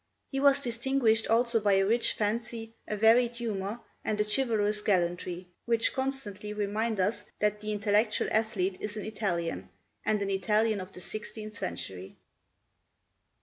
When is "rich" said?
1.85-2.13